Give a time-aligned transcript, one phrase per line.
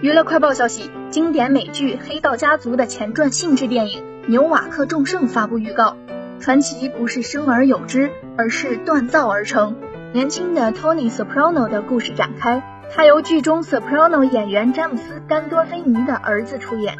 [0.00, 5.96] 娱乐快报消息：经典美剧《黑道家族》的前传性质电影《纽瓦克众圣》发布预告。
[6.40, 9.76] 传奇不是生而有之，而是锻造而成。
[10.12, 12.62] 年轻的 Tony Soprano 的故事展开，
[12.94, 16.96] 他由剧中 Soprano 演员詹姆斯·甘多菲尼的儿子出演。